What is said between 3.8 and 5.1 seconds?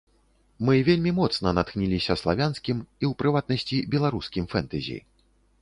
беларускім фэнтэзі.